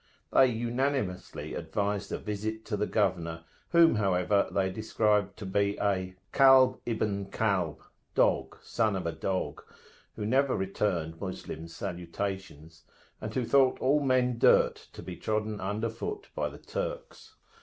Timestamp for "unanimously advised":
0.47-2.11